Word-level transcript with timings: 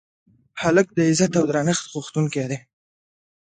هلک 0.61 0.87
د 0.93 0.99
عزت 1.09 1.31
او 1.39 1.43
درنښت 1.51 1.85
غوښتونکی 1.93 2.43
دی. 2.51 2.57